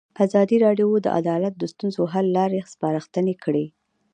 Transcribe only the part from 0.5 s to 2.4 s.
راډیو د عدالت د ستونزو حل